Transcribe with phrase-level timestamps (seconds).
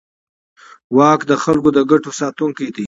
[0.97, 2.79] واک د خلکو د ګټو ساتونکی دی.